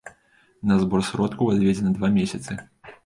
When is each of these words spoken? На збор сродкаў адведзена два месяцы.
На 0.71 0.77
збор 0.83 1.05
сродкаў 1.09 1.53
адведзена 1.57 1.93
два 1.99 2.13
месяцы. 2.17 2.51